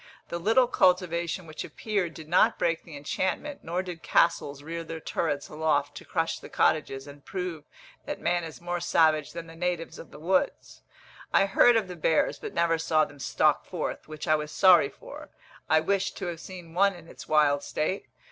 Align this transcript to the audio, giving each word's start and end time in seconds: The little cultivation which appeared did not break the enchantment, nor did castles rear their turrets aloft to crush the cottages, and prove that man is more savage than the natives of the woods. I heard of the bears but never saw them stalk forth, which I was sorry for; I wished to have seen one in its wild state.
The 0.29 0.39
little 0.39 0.65
cultivation 0.65 1.45
which 1.45 1.63
appeared 1.63 2.15
did 2.15 2.27
not 2.27 2.57
break 2.57 2.81
the 2.81 2.97
enchantment, 2.97 3.63
nor 3.63 3.83
did 3.83 4.01
castles 4.01 4.63
rear 4.63 4.83
their 4.83 4.99
turrets 4.99 5.47
aloft 5.47 5.93
to 5.97 6.05
crush 6.05 6.39
the 6.39 6.49
cottages, 6.49 7.05
and 7.05 7.23
prove 7.23 7.65
that 8.07 8.19
man 8.19 8.43
is 8.43 8.59
more 8.59 8.79
savage 8.79 9.31
than 9.33 9.45
the 9.45 9.55
natives 9.55 9.99
of 9.99 10.09
the 10.09 10.17
woods. 10.17 10.81
I 11.31 11.45
heard 11.45 11.75
of 11.75 11.87
the 11.87 11.95
bears 11.95 12.39
but 12.39 12.51
never 12.55 12.79
saw 12.79 13.05
them 13.05 13.19
stalk 13.19 13.63
forth, 13.63 14.07
which 14.07 14.27
I 14.27 14.33
was 14.33 14.51
sorry 14.51 14.89
for; 14.89 15.29
I 15.69 15.79
wished 15.81 16.17
to 16.17 16.25
have 16.25 16.39
seen 16.39 16.73
one 16.73 16.95
in 16.95 17.07
its 17.07 17.27
wild 17.27 17.61
state. 17.61 18.07